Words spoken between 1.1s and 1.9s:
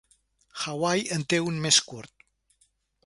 en té un més